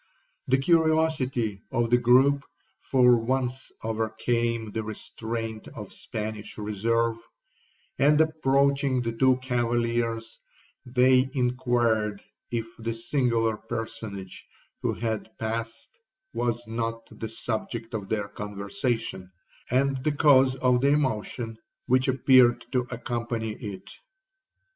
[0.47, 2.41] The curiosity of the groupe
[2.81, 7.17] for once overcame the restraint of Spanish reserve,
[7.99, 10.39] and approaching the two cavaliers,
[10.87, 12.19] they inquired
[12.49, 14.47] if the singular personage
[14.81, 15.99] who had passed
[16.33, 19.31] was not the subject of their conversation,
[19.69, 23.87] and the cause of the emotion which appeared to accompany it.